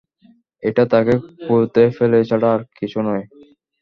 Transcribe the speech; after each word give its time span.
এটা 0.63 0.83
তাকে 0.93 1.13
কুয়োতে 1.41 1.83
ফেলা 1.97 2.19
ছাড়া 2.29 2.47
আর 2.55 2.61
কিছুই 2.77 3.03
না। 3.05 3.13